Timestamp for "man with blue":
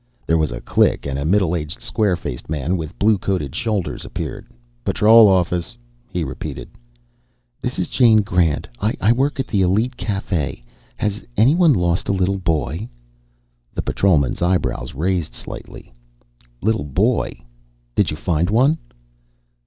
2.49-3.19